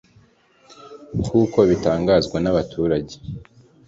nk’uko 1.21 1.57
bitangazwa 1.69 2.37
n’abaturage 2.43 3.15